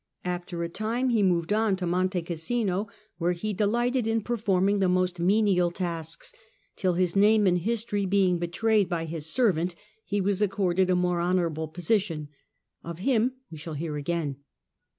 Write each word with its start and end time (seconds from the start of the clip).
After 0.25 0.63
a 0.63 0.67
time 0.67 1.09
he 1.09 1.21
moved 1.21 1.53
on 1.53 1.75
to 1.75 1.85
Monte 1.85 2.23
Cassino, 2.23 2.87
where 3.19 3.33
he 3.33 3.53
delighted 3.53 4.07
in 4.07 4.21
performing 4.21 4.79
the 4.79 4.89
most 4.89 5.19
menial 5.19 5.69
tasks, 5.69 6.33
till, 6.75 6.93
his 6.93 7.15
name 7.15 7.45
and 7.45 7.59
history 7.59 8.07
being 8.07 8.39
betrayed 8.39 8.89
by 8.89 9.05
his 9.05 9.31
servant, 9.31 9.75
he 10.03 10.19
was 10.19 10.41
accorded 10.41 10.89
a 10.89 10.95
more 10.95 11.21
honourable 11.21 11.67
position. 11.67 12.29
Of 12.83 12.97
him 12.97 13.33
we 13.51 13.59
shall 13.59 13.75
hear 13.75 13.95
again. 13.95 14.37